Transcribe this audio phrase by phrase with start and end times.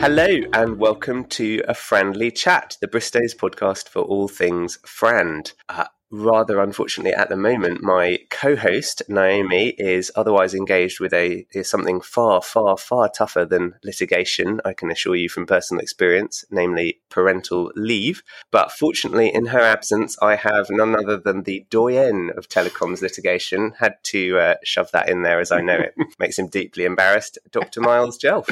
[0.00, 5.52] Hello, and welcome to A Friendly Chat, the Bristows podcast for all things Frand.
[5.68, 11.70] Uh, rather unfortunately at the moment my co-host naomi is otherwise engaged with a is
[11.70, 17.00] something far far far tougher than litigation i can assure you from personal experience namely
[17.10, 18.22] parental leave.
[18.50, 23.72] But fortunately in her absence i have none other than the doyen of telecoms litigation.
[23.78, 25.94] Had to uh, shove that in there as i know it.
[26.18, 27.38] Makes him deeply embarrassed.
[27.50, 28.48] Dr Myles Jelf.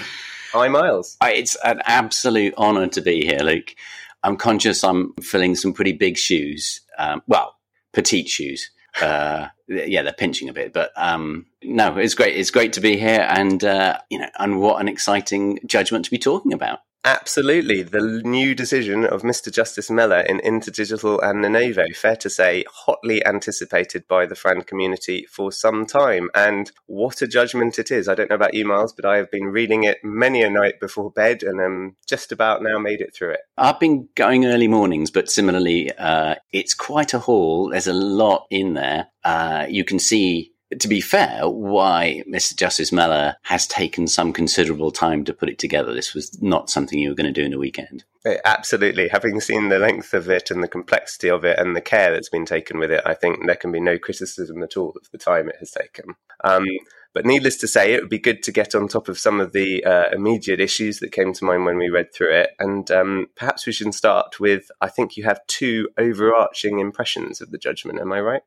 [0.52, 1.16] Hi Myles.
[1.22, 3.74] It's an absolute honor to be here luke.
[4.22, 6.80] I'm conscious I'm filling some pretty big shoes.
[6.98, 7.56] Um, well,
[7.92, 8.70] petite shoes.
[9.00, 12.36] Uh, yeah, they're pinching a bit, but um, no, it's great.
[12.36, 16.10] It's great to be here, and uh, you know, and what an exciting judgment to
[16.10, 16.80] be talking about.
[17.08, 17.82] Absolutely.
[17.82, 19.50] The new decision of Mr.
[19.50, 25.24] Justice Mellor in InterDigital and Lenovo, fair to say, hotly anticipated by the Frand community
[25.24, 26.28] for some time.
[26.34, 28.08] And what a judgment it is.
[28.08, 30.80] I don't know about you, Myles, but I have been reading it many a night
[30.80, 33.40] before bed and am just about now made it through it.
[33.56, 37.70] I've been going early mornings, but similarly, uh, it's quite a haul.
[37.70, 39.06] There's a lot in there.
[39.24, 42.54] Uh, you can see to be fair, why Mr.
[42.54, 45.94] Justice Mellor has taken some considerable time to put it together.
[45.94, 48.04] This was not something you were going to do in a weekend.
[48.44, 49.08] Absolutely.
[49.08, 52.28] Having seen the length of it and the complexity of it and the care that's
[52.28, 55.18] been taken with it, I think there can be no criticism at all of the
[55.18, 56.14] time it has taken.
[56.44, 56.66] Um,
[57.14, 59.52] but needless to say, it would be good to get on top of some of
[59.52, 62.50] the uh, immediate issues that came to mind when we read through it.
[62.58, 67.50] And um, perhaps we should start with I think you have two overarching impressions of
[67.50, 67.98] the judgment.
[67.98, 68.42] Am I right?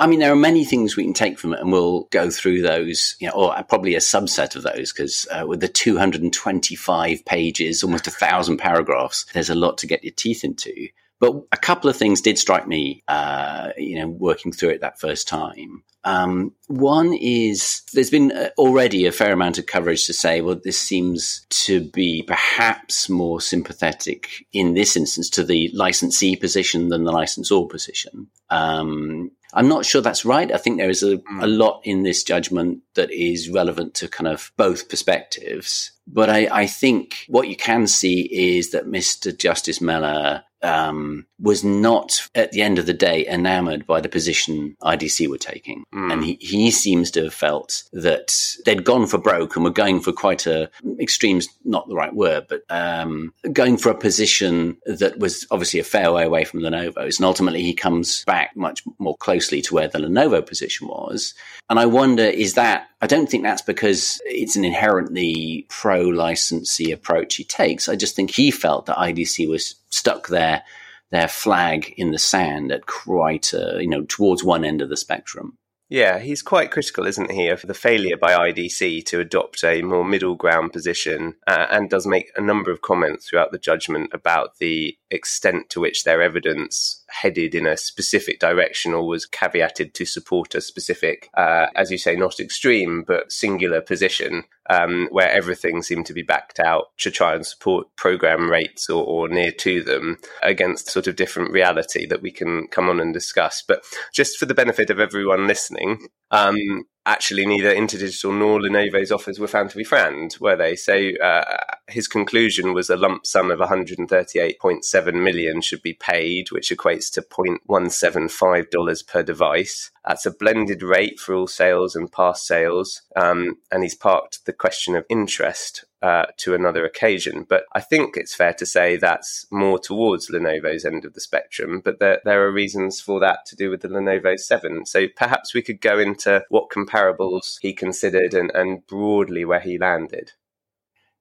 [0.00, 2.62] I mean, there are many things we can take from it, and we'll go through
[2.62, 7.82] those, you know, or probably a subset of those, because uh, with the 225 pages,
[7.82, 10.88] almost a thousand paragraphs, there's a lot to get your teeth into.
[11.20, 15.00] But a couple of things did strike me, uh, you know, working through it that
[15.00, 15.82] first time.
[16.04, 20.60] Um, one is there's been uh, already a fair amount of coverage to say, well,
[20.62, 27.02] this seems to be perhaps more sympathetic in this instance to the licensee position than
[27.02, 28.28] the licensor position.
[28.48, 30.52] Um, I'm not sure that's right.
[30.52, 31.42] I think there is a, a hmm.
[31.44, 35.92] lot in this judgment that is relevant to kind of both perspectives.
[36.06, 39.36] But I, I think what you can see is that Mr.
[39.36, 44.76] Justice Mellor um, was not at the end of the day enamored by the position
[44.82, 45.84] IDC were taking.
[45.94, 46.12] Mm.
[46.12, 50.00] And he, he seems to have felt that they'd gone for broke and were going
[50.00, 55.18] for quite a extreme's not the right word, but um, going for a position that
[55.18, 57.18] was obviously a fair way away from Lenovo's.
[57.18, 61.34] And ultimately he comes back much more closely to where the Lenovo position was.
[61.70, 66.90] And I wonder, is that, I don't think that's because it's an inherently pro licensee
[66.90, 67.88] approach he takes.
[67.88, 70.62] I just think he felt that IDC was stuck their
[71.10, 74.96] their flag in the sand at quite a, you know towards one end of the
[74.96, 75.58] spectrum.
[75.90, 80.04] Yeah, he's quite critical, isn't he, of the failure by IDC to adopt a more
[80.04, 84.58] middle ground position uh, and does make a number of comments throughout the judgment about
[84.58, 90.04] the extent to which their evidence headed in a specific direction or was caveated to
[90.04, 95.82] support a specific, uh, as you say, not extreme, but singular position, um, where everything
[95.82, 99.82] seemed to be backed out to try and support program rates or, or near to
[99.82, 103.62] them against sort of different reality that we can come on and discuss.
[103.66, 103.82] But
[104.12, 109.48] just for the benefit of everyone listening, um, actually neither InterDigital nor Lenovo's offers were
[109.48, 110.76] found to be Frand, were they?
[110.76, 111.56] So uh,
[111.88, 117.22] his conclusion was a lump sum of 138.7 million should be paid, which equates to
[117.22, 119.90] $0.175 per device.
[120.06, 123.00] That's a blended rate for all sales and past sales.
[123.16, 127.44] Um, and he's parked the question of interest uh, to another occasion.
[127.48, 131.80] But I think it's fair to say that's more towards Lenovo's end of the spectrum.
[131.84, 134.86] But there, there are reasons for that to do with the Lenovo 7.
[134.86, 139.78] So perhaps we could go into what comparables he considered and, and broadly where he
[139.78, 140.32] landed.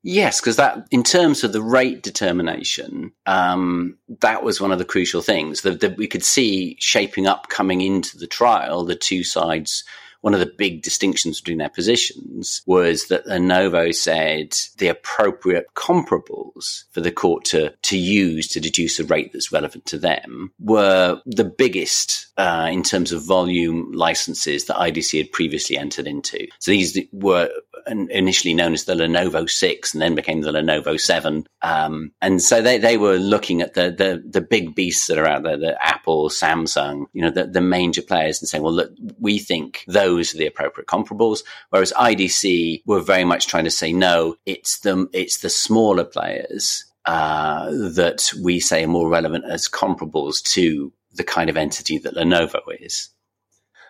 [0.04, 4.86] Yes, because that, in terms of the rate determination, um, that was one of the
[4.86, 8.86] crucial things that, that we could see shaping up coming into the trial.
[8.86, 9.84] The two sides
[10.22, 16.84] one of the big distinctions between their positions was that Lenovo said the appropriate comparables
[16.92, 21.22] for the court to, to use to deduce a rate that's relevant to them were
[21.26, 26.48] the biggest uh, in terms of volume licenses that IDC had previously entered into.
[26.60, 27.50] So these were
[27.88, 31.48] initially known as the Lenovo 6 and then became the Lenovo 7.
[31.62, 35.28] Um, and so they, they were looking at the, the, the big beasts that are
[35.28, 38.92] out there, the Apple, Samsung, you know, the, the major players and saying, well, look,
[39.20, 41.44] we think those are the appropriate comparables.
[41.70, 46.86] Whereas IDC were very much trying to say, no, it's the, it's the smaller players
[47.06, 52.16] uh, that we say are more relevant as comparables to the kind of entity that
[52.16, 53.10] Lenovo is.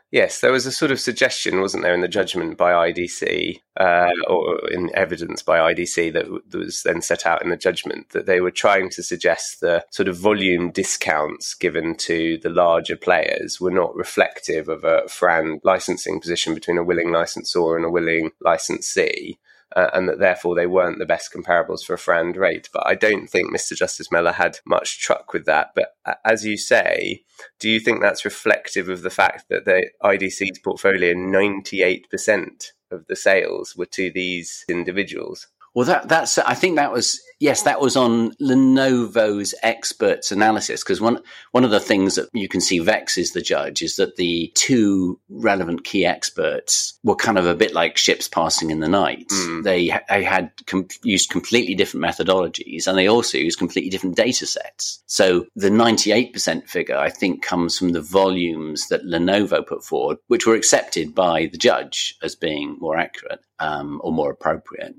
[0.09, 4.09] Yes, there was a sort of suggestion, wasn't there, in the judgment by IDC, uh,
[4.30, 8.12] or in evidence by IDC that, w- that was then set out in the judgment,
[8.12, 12.95] that they were trying to suggest the sort of volume discounts given to the larger
[12.95, 17.92] players were not reflective of a FRAND licensing position between a willing licensor and a
[17.92, 19.38] willing licensee
[19.75, 22.69] uh, and that therefore they weren't the best comparables for a FRAND rate.
[22.72, 23.75] But I don't think Mr.
[23.75, 25.72] Justice Mellor had much truck with that.
[25.75, 25.94] But
[26.25, 27.24] as you say,
[27.60, 33.16] do you think that's reflective of the fact that the IDC's portfolio, 98% of the
[33.16, 35.48] sales were to these individuals?
[35.77, 40.83] Well, that, that's, I think that was, yes, that was on Lenovo's experts analysis.
[40.83, 41.21] Because one,
[41.51, 45.19] one of the things that you can see vexes the judge is that the two
[45.29, 49.27] relevant key experts were kind of a bit like ships passing in the night.
[49.29, 49.63] Mm.
[49.63, 54.47] They, they had com- used completely different methodologies and they also used completely different data
[54.47, 55.03] sets.
[55.06, 60.47] So the 98% figure, I think, comes from the volumes that Lenovo put forward, which
[60.47, 64.95] were accepted by the judge as being more accurate um, or more appropriate.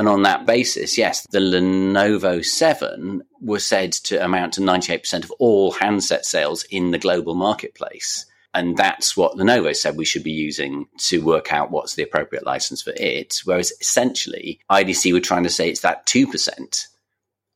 [0.00, 5.30] And on that basis, yes, the Lenovo 7 was said to amount to 98% of
[5.32, 8.24] all handset sales in the global marketplace.
[8.54, 12.46] And that's what Lenovo said we should be using to work out what's the appropriate
[12.46, 13.42] license for it.
[13.44, 16.86] Whereas essentially, IDC were trying to say it's that 2%.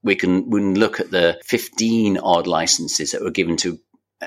[0.02, 3.79] We can, we can look at the 15 odd licenses that were given to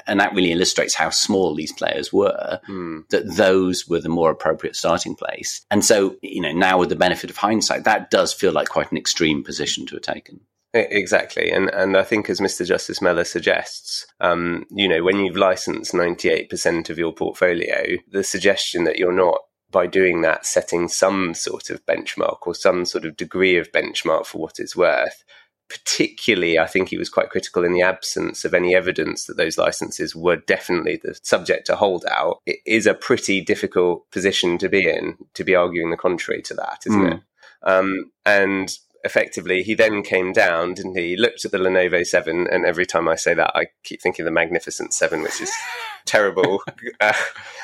[0.05, 3.07] and that really illustrates how small these players were, mm.
[3.09, 5.65] that those were the more appropriate starting place.
[5.71, 8.91] And so, you know, now with the benefit of hindsight, that does feel like quite
[8.91, 10.41] an extreme position to have taken.
[10.73, 12.65] Exactly, and and I think as Mr.
[12.65, 17.97] Justice Mellor suggests, um, you know, when you've licensed ninety eight percent of your portfolio,
[18.11, 19.39] the suggestion that you're not
[19.71, 24.25] by doing that setting some sort of benchmark or some sort of degree of benchmark
[24.25, 25.23] for what it's worth
[25.69, 29.57] particularly, I think he was quite critical in the absence of any evidence that those
[29.57, 32.41] licenses were definitely the subject to holdout.
[32.45, 36.53] It is a pretty difficult position to be in to be arguing the contrary to
[36.55, 37.13] that, isn't mm.
[37.15, 37.21] it?
[37.63, 41.09] Um, and effectively, he then came down, didn't he?
[41.09, 41.17] he?
[41.17, 44.31] Looked at the Lenovo 7, and every time I say that, I keep thinking the
[44.31, 45.51] Magnificent 7, which is
[46.05, 46.61] terrible.
[46.99, 47.13] Uh,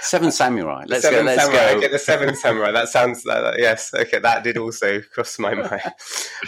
[0.01, 0.83] seven Samurai.
[0.87, 1.25] Let's seven go.
[1.25, 1.73] Let's samurai.
[1.73, 1.79] go.
[1.79, 2.71] Get the Seven Samurai.
[2.71, 3.59] That sounds like that.
[3.59, 3.93] Yes.
[3.93, 4.19] Okay.
[4.19, 5.81] That did also cross my mind.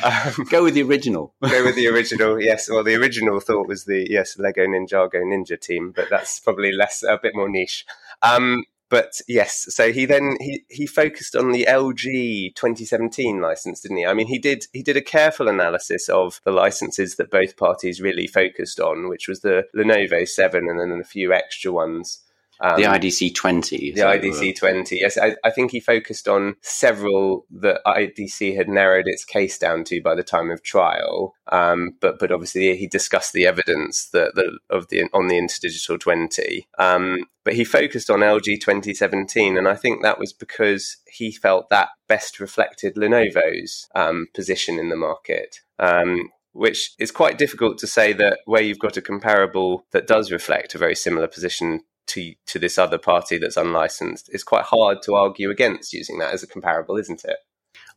[0.03, 1.33] Um, go with the original.
[1.41, 2.39] go with the original.
[2.39, 2.69] Yes.
[2.69, 7.01] Well, the original thought was the yes Lego Ninjago Ninja Team, but that's probably less
[7.01, 7.85] a bit more niche.
[8.21, 13.97] Um, but yes, so he then he, he focused on the LG 2017 license, didn't
[13.97, 14.05] he?
[14.05, 18.01] I mean, he did he did a careful analysis of the licenses that both parties
[18.01, 22.21] really focused on, which was the Lenovo 7 and then a few extra ones.
[22.60, 23.94] Um, the IDC 20.
[23.94, 24.98] The IDC 20.
[24.98, 29.84] Yes, I, I, think he focused on several that IDC had narrowed its case down
[29.86, 31.34] to by the time of trial.
[31.52, 36.00] Um, but but obviously he discussed the evidence that, that of the on the Interdigital
[36.00, 36.68] 20.
[36.80, 41.69] Um, but he focused on LG 2017, and I think that was because he felt
[41.69, 45.60] that best reflected Lenovo's um, position in the market.
[45.78, 50.31] Um, which is quite difficult to say that where you've got a comparable that does
[50.31, 55.02] reflect a very similar position to to this other party that's unlicensed, it's quite hard
[55.04, 57.38] to argue against using that as a comparable, isn't it?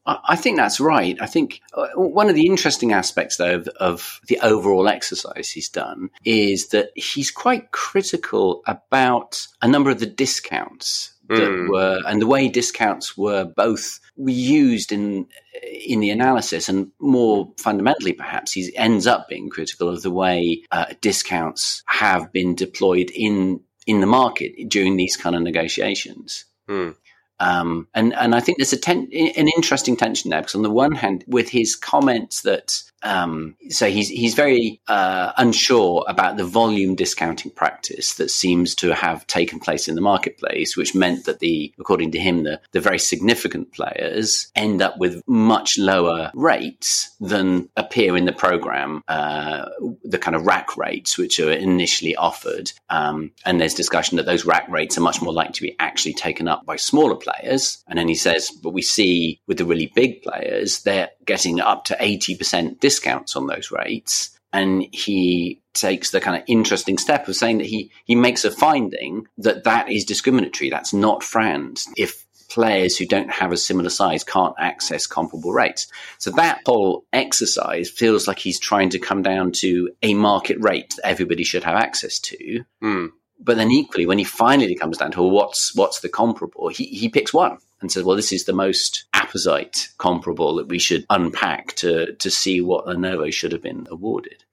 [0.06, 1.18] I think that's right.
[1.20, 5.68] I think uh, one of the interesting aspects, though, of, of, the overall exercise he's
[5.68, 11.68] done is that he's quite critical about a number of the discounts that mm.
[11.68, 15.26] were, and the way discounts were both used in
[15.62, 20.62] in the analysis, and more fundamentally, perhaps, he ends up being critical of the way
[20.70, 26.44] uh, discounts have been deployed in in the market during these kind of negotiations.
[26.68, 26.94] Mm.
[27.40, 30.70] Um, and and I think there's a ten- an interesting tension there because on the
[30.70, 36.44] one hand, with his comments that um, so he's he's very uh, unsure about the
[36.44, 41.40] volume discounting practice that seems to have taken place in the marketplace, which meant that
[41.40, 47.14] the according to him the the very significant players end up with much lower rates
[47.20, 49.68] than appear in the program, uh,
[50.04, 52.72] the kind of rack rates which are initially offered.
[52.90, 56.14] Um, and there's discussion that those rack rates are much more likely to be actually
[56.14, 57.82] taken up by smaller players.
[57.86, 61.84] And then he says, but we see with the really big players, they're getting up
[61.84, 64.36] to 80% discounts on those rates.
[64.52, 68.50] And he takes the kind of interesting step of saying that he, he makes a
[68.50, 70.70] finding that that is discriminatory.
[70.70, 71.84] That's not FRAND.
[71.96, 75.86] If players who don't have a similar size can't access comparable rates.
[76.16, 80.94] So that whole exercise feels like he's trying to come down to a market rate
[80.96, 82.64] that everybody should have access to.
[82.82, 83.10] Mm.
[83.38, 86.84] But then equally, when he finally comes down to well, what's what's the comparable, he,
[86.84, 91.04] he picks one and said, well, this is the most apposite comparable that we should
[91.10, 94.44] unpack to, to see what Lenovo should have been awarded.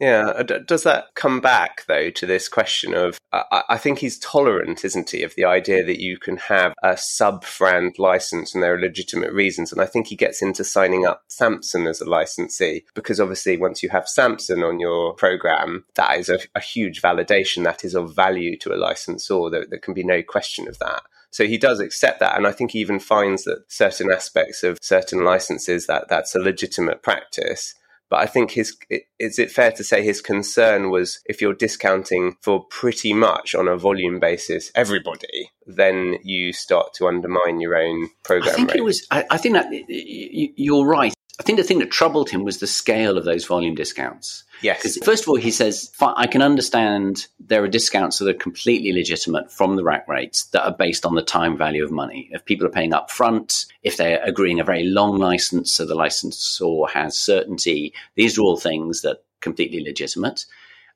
[0.00, 3.20] Yeah, uh, does that come back though to this question of?
[3.32, 8.00] I think he's tolerant, isn't he, of the idea that you can have a sub-Frand
[8.00, 9.70] license and there are legitimate reasons.
[9.70, 13.82] And I think he gets into signing up Samsung as a licensee because obviously once
[13.82, 18.14] you have Samsung on your program, that is a, a huge validation that is of
[18.14, 19.50] value to a licensor.
[19.50, 21.04] There, there can be no question of that.
[21.32, 22.36] So he does accept that.
[22.36, 26.38] And I think he even finds that certain aspects of certain licenses that that's a
[26.38, 27.74] legitimate practice.
[28.10, 28.76] But I think his
[29.18, 33.68] is it fair to say his concern was if you're discounting for pretty much on
[33.68, 38.52] a volume basis everybody, then you start to undermine your own program.
[38.52, 38.80] I think rate.
[38.80, 39.06] it was.
[39.10, 41.14] I, I think that you're right.
[41.40, 44.44] I think the thing that troubled him was the scale of those volume discounts.
[44.60, 44.98] Yes.
[45.02, 49.50] First of all, he says, I can understand there are discounts that are completely legitimate
[49.50, 52.28] from the rack rates that are based on the time value of money.
[52.32, 55.94] If people are paying up front, if they're agreeing a very long license so the
[55.94, 60.44] licensor has certainty, these are all things that are completely legitimate.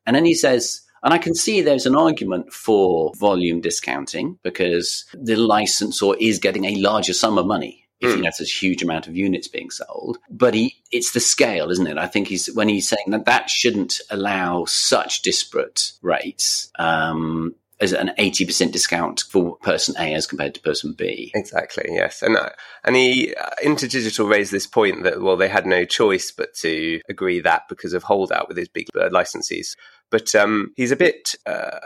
[0.04, 5.06] And then he says, and I can see there's an argument for volume discounting because
[5.14, 8.22] the licensor is getting a larger sum of money if hmm.
[8.22, 10.18] know if there's a huge amount of units being sold.
[10.30, 11.98] But he, it's the scale, isn't it?
[11.98, 16.70] I think he's when he's saying that that shouldn't allow such disparate rates.
[16.78, 21.30] Um, as an 80% discount for person A as compared to person B.
[21.34, 22.22] Exactly, yes.
[22.22, 22.50] And uh,
[22.84, 27.00] and he uh, Interdigital raised this point that well they had no choice but to
[27.08, 29.76] agree that because of holdout with his big uh, licensees.
[30.10, 31.78] But um, he's a bit, uh,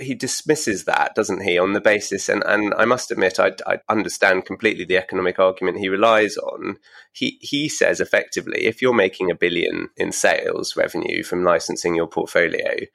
[0.00, 3.78] he dismisses that, doesn't he, on the basis, and, and I must admit, I, I
[3.88, 6.76] understand completely the economic argument he relies on.
[7.12, 12.06] He, he says effectively, if you're making a billion in sales revenue from licensing your
[12.06, 12.86] portfolio,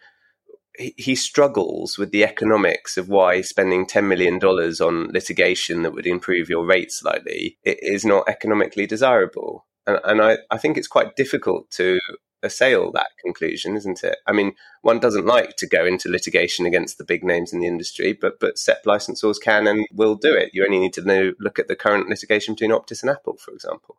[0.97, 6.49] he struggles with the economics of why spending $10 million on litigation that would improve
[6.49, 9.65] your rate slightly is not economically desirable.
[9.85, 11.99] And, and I, I, think it's quite difficult to
[12.43, 14.17] assail that conclusion, isn't it?
[14.25, 17.67] I mean, one doesn't like to go into litigation against the big names in the
[17.67, 20.51] industry, but but SEP licensors can and will do it.
[20.53, 23.51] You only need to know look at the current litigation between Optis and Apple, for
[23.51, 23.97] example.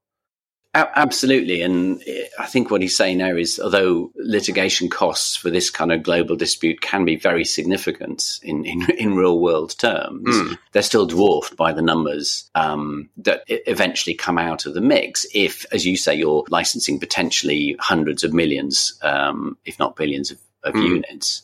[0.72, 1.62] Absolutely.
[1.62, 2.00] And
[2.38, 6.36] I think what he's saying there is although litigation costs for this kind of global
[6.36, 10.56] dispute can be very significant in, in, in real world terms, mm.
[10.70, 15.26] they're still dwarfed by the numbers um, that eventually come out of the mix.
[15.34, 20.38] If, as you say, you're licensing potentially hundreds of millions, um, if not billions of,
[20.62, 20.86] of mm.
[20.86, 21.42] units.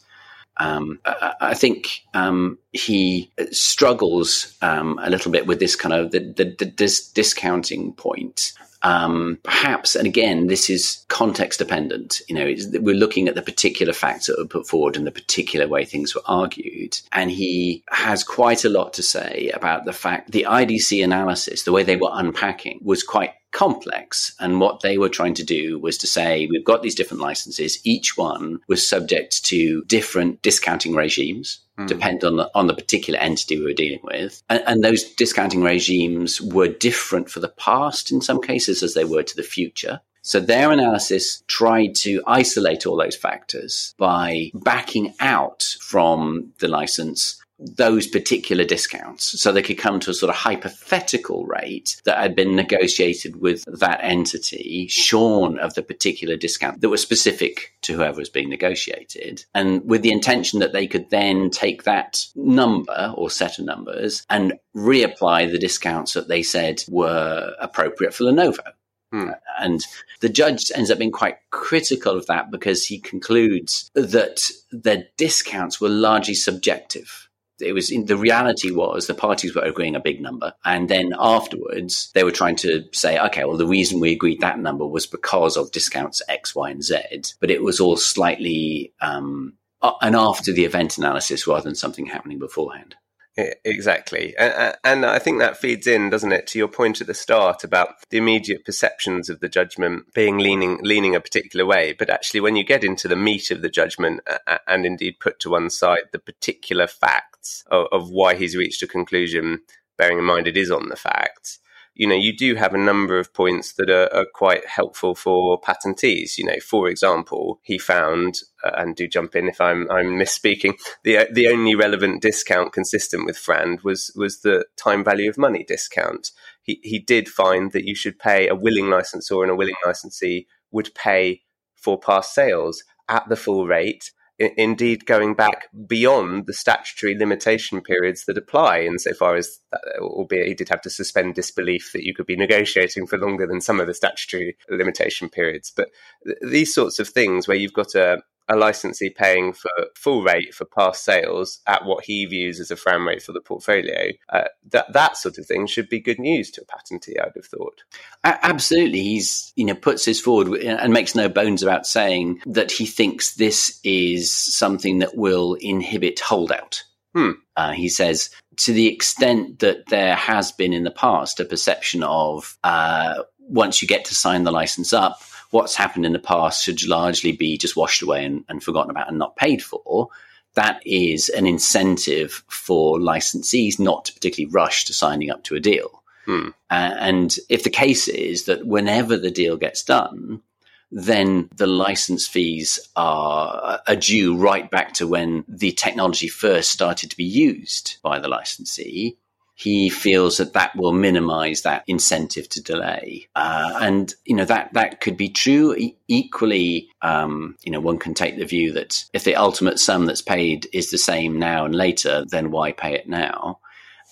[0.58, 6.12] Um, I, I, think um, he struggles um, a little bit with this kind of
[6.12, 12.20] the, the, the dis- discounting point um, perhaps, and again, this is context dependent.
[12.28, 15.66] You know, we're looking at the particular facts that were put forward and the particular
[15.66, 16.98] way things were argued.
[17.12, 21.72] And he has quite a lot to say about the fact the IDC analysis, the
[21.72, 24.34] way they were unpacking, was quite complex.
[24.38, 27.78] And what they were trying to do was to say, we've got these different licenses.
[27.84, 31.60] Each one was subject to different discounting regimes.
[31.78, 31.86] Mm.
[31.88, 35.62] Depend on the on the particular entity we were dealing with, and, and those discounting
[35.62, 40.00] regimes were different for the past in some cases as they were to the future.
[40.22, 47.40] So their analysis tried to isolate all those factors by backing out from the license
[47.58, 49.40] those particular discounts.
[49.40, 53.64] So they could come to a sort of hypothetical rate that had been negotiated with
[53.66, 59.44] that entity, shorn of the particular discount that was specific to whoever was being negotiated.
[59.54, 64.24] And with the intention that they could then take that number or set of numbers
[64.28, 68.72] and reapply the discounts that they said were appropriate for Lenovo.
[69.12, 69.30] Hmm.
[69.58, 69.86] And
[70.20, 75.80] the judge ends up being quite critical of that because he concludes that the discounts
[75.80, 77.25] were largely subjective
[77.60, 81.14] it was in, the reality was the parties were agreeing a big number and then
[81.18, 85.06] afterwards they were trying to say okay well the reason we agreed that number was
[85.06, 86.96] because of discounts x y and z
[87.40, 89.54] but it was all slightly um,
[90.02, 92.96] an after the event analysis rather than something happening beforehand
[93.38, 94.34] Exactly.
[94.38, 97.64] And, and, I think that feeds in, doesn't it, to your point at the start
[97.64, 101.92] about the immediate perceptions of the judgment being leaning, leaning a particular way.
[101.92, 104.20] But actually, when you get into the meat of the judgment
[104.66, 107.35] and indeed put to one side the particular facts
[107.70, 109.60] of, of why he's reached a conclusion,
[109.96, 111.58] bearing in mind it is on the facts,
[111.96, 115.58] you know, you do have a number of points that are, are quite helpful for
[115.58, 116.36] patentees.
[116.36, 120.74] You know, for example, he found, uh, and do jump in if I'm I'm misspeaking,
[121.04, 125.64] the the only relevant discount consistent with Frand was was the time value of money
[125.66, 126.32] discount.
[126.62, 130.46] He he did find that you should pay a willing licensor and a willing licensee
[130.70, 131.42] would pay
[131.76, 138.24] for past sales at the full rate indeed going back beyond the statutory limitation periods
[138.26, 139.58] that apply, insofar as,
[140.00, 143.60] albeit he did have to suspend disbelief that you could be negotiating for longer than
[143.60, 145.72] some of the statutory limitation periods.
[145.74, 145.88] But
[146.24, 150.54] th- these sorts of things where you've got a, a licensee paying for full rate
[150.54, 154.44] for past sales at what he views as a Frand rate for the portfolio, uh,
[154.70, 157.20] that that sort of thing should be good news to a patentee.
[157.20, 157.82] I'd have thought.
[158.24, 162.86] Absolutely, he's you know puts this forward and makes no bones about saying that he
[162.86, 166.84] thinks this is something that will inhibit holdout.
[167.14, 167.32] Hmm.
[167.56, 172.02] Uh, he says to the extent that there has been in the past a perception
[172.02, 176.64] of uh, once you get to sign the license up what's happened in the past
[176.64, 180.08] should largely be just washed away and, and forgotten about and not paid for.
[180.54, 185.60] That is an incentive for licensees not to particularly rush to signing up to a
[185.60, 186.02] deal.
[186.24, 186.48] Hmm.
[186.70, 190.42] Uh, and if the case is that whenever the deal gets done,
[190.90, 197.10] then the license fees are, are due right back to when the technology first started
[197.10, 199.16] to be used by the licensee
[199.58, 203.26] he feels that that will minimize that incentive to delay.
[203.34, 205.74] Uh, and, you know, that, that could be true.
[205.74, 210.04] E- equally, um, you know, one can take the view that if the ultimate sum
[210.04, 213.58] that's paid is the same now and later, then why pay it now?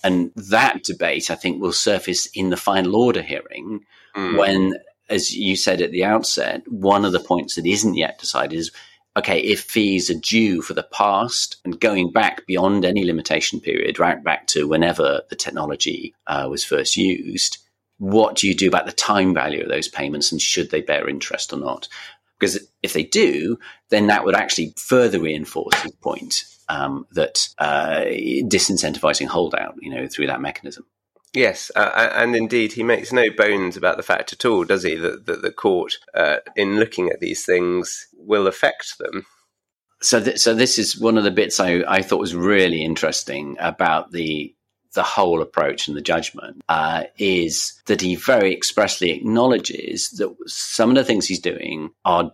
[0.03, 3.85] And that debate, I think, will surface in the final order hearing
[4.15, 4.39] mm.
[4.39, 4.73] when,
[5.09, 8.71] as you said at the outset, one of the points that isn't yet decided is
[9.17, 13.99] okay, if fees are due for the past and going back beyond any limitation period,
[13.99, 17.57] right back to whenever the technology uh, was first used,
[17.97, 21.07] what do you do about the time value of those payments and should they bear
[21.07, 21.87] interest or not?
[22.37, 23.57] Because if they do,
[23.89, 28.01] then that would actually further reinforce his point um, that uh,
[28.43, 30.85] disincentivizing holdout, you know, through that mechanism.
[31.35, 34.95] Yes, uh, and indeed, he makes no bones about the fact at all, does he,
[34.95, 39.25] that, that the court, uh, in looking at these things, will affect them.
[40.01, 43.57] So, th- so this is one of the bits I, I thought was really interesting
[43.59, 44.55] about the
[44.93, 50.89] the whole approach and the judgment uh, is that he very expressly acknowledges that some
[50.89, 52.31] of the things he's doing are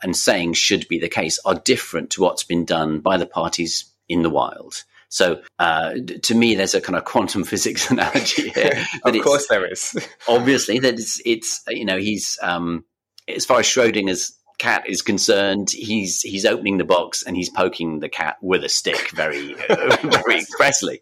[0.00, 3.92] and saying should be the case are different to what's been done by the parties
[4.08, 4.84] in the wild.
[5.14, 8.84] So uh, to me, there's a kind of quantum physics analogy here.
[9.04, 9.96] of course, there is.
[10.28, 12.84] obviously, that it's, it's you know he's um,
[13.28, 18.00] as far as Schrodinger's cat is concerned, he's he's opening the box and he's poking
[18.00, 21.00] the cat with a stick very very expressly.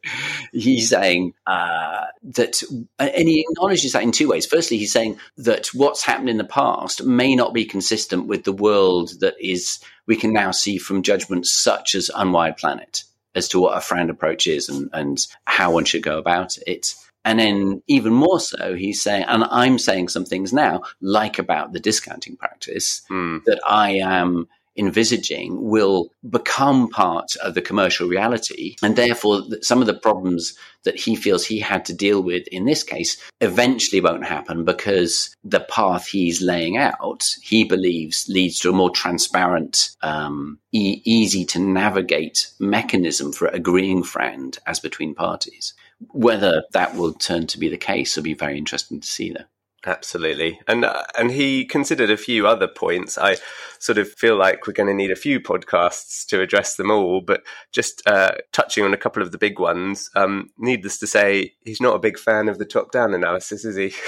[0.52, 2.62] He's saying uh, that,
[2.98, 4.44] and he acknowledges that in two ways.
[4.44, 8.52] Firstly, he's saying that what's happened in the past may not be consistent with the
[8.52, 13.60] world that is we can now see from judgments such as Unwired Planet as to
[13.60, 16.94] what a Frand approach is and, and how one should go about it.
[17.24, 21.72] And then even more so, he's saying, and I'm saying some things now, like about
[21.72, 23.44] the discounting practice, mm.
[23.44, 28.76] that I am envisaging will become part of the commercial reality.
[28.82, 30.54] And therefore, some of the problems
[30.84, 35.34] that he feels he had to deal with in this case eventually won't happen because
[35.44, 41.44] the path he's laying out, he believes, leads to a more transparent, um, e- easy
[41.44, 45.74] to navigate mechanism for agreeing Frand as between parties.
[46.10, 49.44] Whether that will turn to be the case will be very interesting to see, though.
[49.84, 53.18] Absolutely, and uh, and he considered a few other points.
[53.18, 53.38] I
[53.80, 57.20] sort of feel like we're going to need a few podcasts to address them all,
[57.20, 57.42] but
[57.72, 60.08] just uh, touching on a couple of the big ones.
[60.14, 63.92] Um, needless to say, he's not a big fan of the top-down analysis, is he?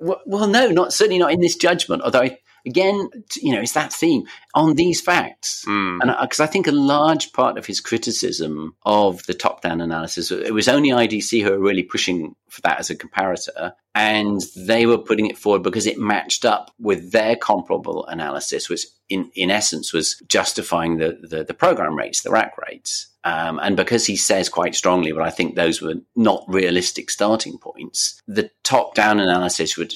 [0.00, 2.02] Well, well, no, not certainly not in this judgment.
[2.02, 4.24] Although I again, you know, it's that theme
[4.54, 5.64] on these facts.
[5.66, 5.98] Mm.
[6.00, 9.80] And because I, I think a large part of his criticism of the top down
[9.80, 13.72] analysis, it was only IDC who were really pushing for that as a comparator.
[13.94, 18.86] And they were putting it forward because it matched up with their comparable analysis, which
[19.08, 23.08] in, in essence was justifying the, the, the program rates, the rack rates.
[23.24, 27.56] Um, and because he says quite strongly, but I think those were not realistic starting
[27.56, 29.94] points, the top down analysis would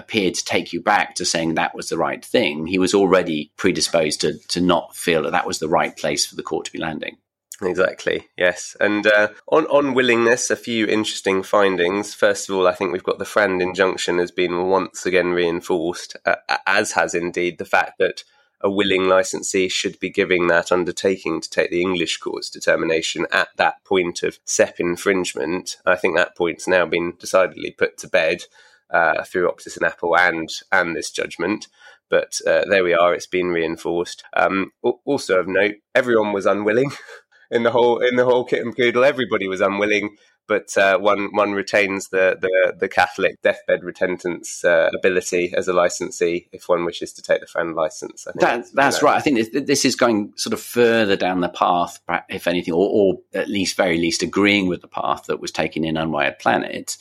[0.00, 3.52] appeared to take you back to saying that was the right thing, he was already
[3.56, 6.72] predisposed to, to not feel that that was the right place for the court to
[6.72, 7.18] be landing.
[7.62, 8.26] Exactly.
[8.38, 12.14] Yes, and uh, on on willingness, a few interesting findings.
[12.14, 16.16] First of all, I think we've got the Frand injunction has been once again reinforced,
[16.24, 16.36] uh,
[16.66, 18.24] as has indeed the fact that
[18.62, 23.48] a willing licensee should be giving that undertaking to take the English court's determination at
[23.56, 25.76] that point of SEP infringement.
[25.86, 28.44] I think that point's now been decidedly put to bed
[28.92, 31.68] uh, through Optis and Apple and and this judgment.
[32.08, 34.24] But uh, there we are; it's been reinforced.
[34.34, 34.72] Um,
[35.04, 36.90] also of note, everyone was unwilling
[37.50, 39.04] in the whole in the whole kit and caboodle.
[39.04, 40.16] Everybody was unwilling,
[40.50, 45.72] but uh, one one retains the, the, the Catholic deathbed repentance uh, ability as a
[45.72, 48.24] licensee if one wishes to take the Frand license.
[48.24, 49.16] That, that's, that's right.
[49.16, 53.20] I think this is going sort of further down the path, if anything, or, or
[53.32, 56.96] at least very least agreeing with the path that was taken in Unwired Planet.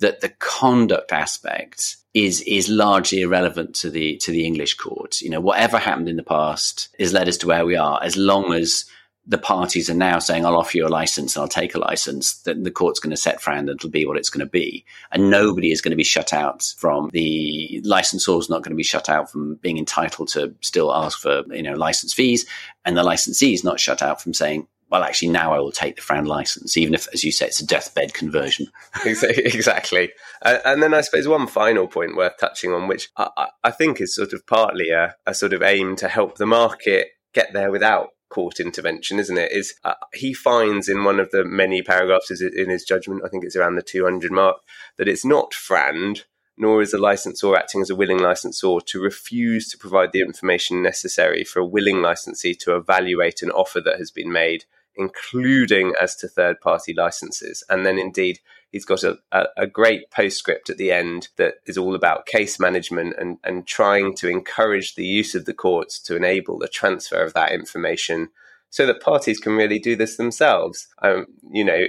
[0.00, 5.20] That the conduct aspect is is largely irrelevant to the to the English court.
[5.20, 8.16] You know, whatever happened in the past has led us to where we are, as
[8.16, 8.86] long as
[9.26, 12.42] the parties are now saying, I'll offer you a license and I'll take a license,
[12.42, 14.84] then the court's going to set frand and it'll be what it's going to be.
[15.12, 18.76] And nobody is going to be shut out from the licensor is not going to
[18.76, 22.46] be shut out from being entitled to still ask for, you know, license fees.
[22.84, 25.94] And the licensee is not shut out from saying, well, actually, now I will take
[25.94, 28.66] the Frand license, even if, as you say, it's a deathbed conversion.
[29.06, 30.10] exactly.
[30.42, 34.00] Uh, and then I suppose one final point worth touching on, which I, I think
[34.00, 37.70] is sort of partly a, a, sort of aim to help the market get there
[37.70, 39.52] without court intervention, isn't it?
[39.52, 43.44] Is uh, he finds in one of the many paragraphs in his judgment, I think
[43.44, 44.56] it's around the 200 mark,
[44.96, 46.24] that it's not Frand
[46.60, 50.82] nor is the licensor acting as a willing licensor to refuse to provide the information
[50.82, 56.16] necessary for a willing licensee to evaluate an offer that has been made including as
[56.16, 57.62] to third party licenses.
[57.68, 59.18] And then indeed, he's got a,
[59.56, 64.14] a, great postscript at the end that is all about case management and, and trying
[64.16, 68.28] to encourage the use of the courts to enable the transfer of that information
[68.70, 70.86] so that parties can really do this themselves.
[71.02, 71.80] Um, you know,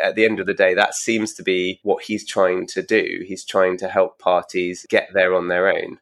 [0.00, 3.24] at the end of the day, that seems to be what he's trying to do.
[3.26, 5.98] He's trying to help parties get there on their own.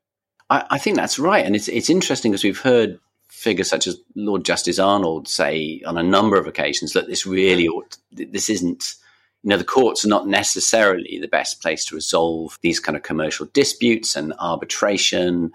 [0.51, 1.45] I, I think that's right.
[1.45, 3.01] And it's, it's interesting because we've heard
[3.47, 7.69] figures such as Lord Justice Arnold say on a number of occasions that this really
[7.69, 8.97] ought, this isn't
[9.45, 13.05] you know the courts are not necessarily the best place to resolve these kind of
[13.05, 15.53] commercial disputes and arbitration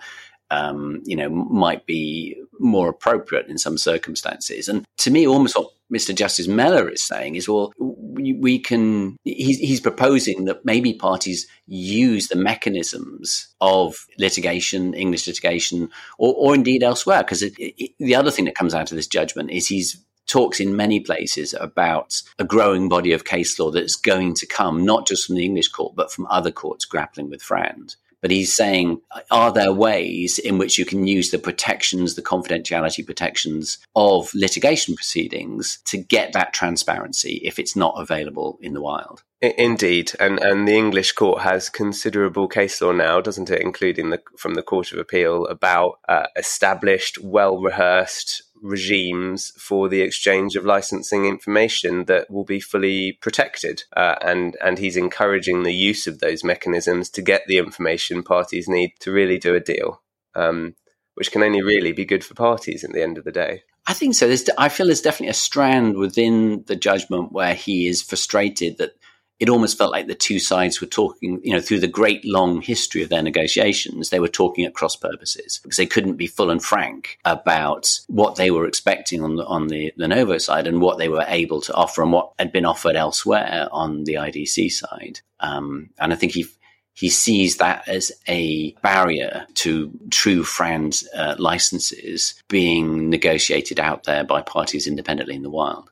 [0.51, 4.67] um, you know, might be more appropriate in some circumstances.
[4.67, 6.13] And to me, almost what Mr.
[6.13, 11.47] Justice Mellor is saying is, well, we, we can, he's, he's, proposing that maybe parties
[11.67, 17.23] use the mechanisms of litigation, English litigation, or, or indeed elsewhere.
[17.23, 20.99] Because the other thing that comes out of this judgment is he's talks in many
[20.99, 25.35] places about a growing body of case law that's going to come, not just from
[25.35, 29.73] the English court, but from other courts grappling with Frand but he's saying, are there
[29.73, 35.97] ways in which you can use the protections, the confidentiality protections of litigation proceedings to
[35.97, 39.23] get that transparency if it's not available in the wild?
[39.41, 44.21] Indeed, and and the English court has considerable case law now, doesn't it, including the
[44.37, 50.65] from the Court of Appeal about uh, established, well rehearsed regimes for the exchange of
[50.65, 53.83] licensing information that will be fully protected.
[53.95, 58.67] Uh, and, and he's encouraging the use of those mechanisms to get the information parties
[58.67, 60.01] need to really do a deal,
[60.35, 60.75] um,
[61.15, 63.63] which can only really be good for parties at the end of the day.
[63.87, 64.27] I think so.
[64.27, 68.93] There's, I feel there's definitely a strand within the judgment where he is frustrated that
[69.41, 72.61] it almost felt like the two sides were talking, you know, through the great long
[72.61, 76.51] history of their negotiations, they were talking at cross purposes because they couldn't be full
[76.51, 80.99] and frank about what they were expecting on the, on the Lenovo side and what
[80.99, 85.21] they were able to offer and what had been offered elsewhere on the IDC side.
[85.39, 86.45] Um, and I think he,
[86.93, 94.23] he sees that as a barrier to true Frand uh, licenses being negotiated out there
[94.23, 95.89] by parties independently in the wild.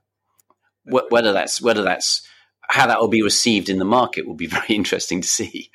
[0.86, 2.29] whether that's whether that's
[2.70, 5.72] how that will be received in the market will be very interesting to see.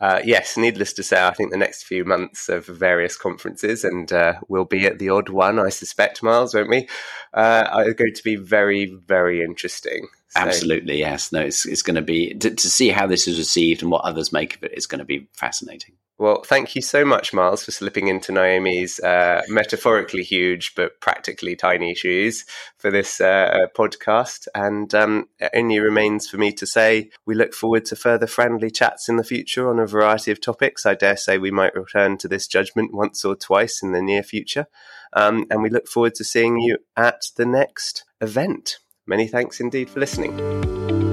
[0.00, 4.12] Uh, yes, needless to say, I think the next few months of various conferences, and
[4.12, 6.88] uh, we'll be at the odd one, I suspect, Myles, won't we?
[7.32, 10.08] Uh, are going to be very, very interesting.
[10.30, 10.40] So.
[10.40, 11.32] Absolutely, yes.
[11.32, 14.04] No, it's, it's going to be to, to see how this is received and what
[14.04, 15.94] others make of it is going to be fascinating.
[16.16, 21.56] Well, thank you so much, Myles, for slipping into Naomi's uh, metaphorically huge but practically
[21.56, 22.44] tiny shoes
[22.78, 24.46] for this uh, podcast.
[24.54, 28.70] And um, it only remains for me to say we look forward to further friendly
[28.70, 30.86] chats in the future on a variety of topics.
[30.86, 34.22] I dare say we might return to this judgment once or twice in the near
[34.22, 34.66] future.
[35.14, 38.78] Um, and we look forward to seeing you at the next event.
[39.04, 41.03] Many thanks indeed for listening.